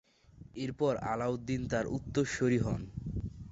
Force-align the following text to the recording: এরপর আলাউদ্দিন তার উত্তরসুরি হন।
এরপর 0.55 0.93
আলাউদ্দিন 1.11 1.61
তার 1.71 1.85
উত্তরসুরি 1.97 2.59
হন। 2.59 2.81